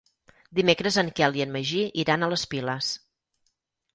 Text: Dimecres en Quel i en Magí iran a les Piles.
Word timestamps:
Dimecres 0.59 0.95
en 1.01 1.09
Quel 1.19 1.37
i 1.41 1.43
en 1.43 1.51
Magí 1.57 1.83
iran 2.05 2.27
a 2.27 2.31
les 2.33 2.45
Piles. 2.55 2.91